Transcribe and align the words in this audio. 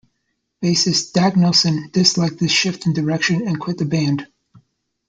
Bassist 0.61 1.15
Dag 1.15 1.35
Nilsen 1.37 1.91
disliked 1.91 2.39
this 2.39 2.49
shift 2.51 2.87
in 2.87 2.93
direction, 2.93 3.47
and 3.47 3.59
quit 3.59 3.77
the 3.77 3.85
band. 3.85 4.25